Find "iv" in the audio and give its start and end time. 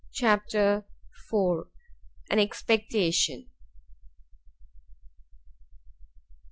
1.31-1.63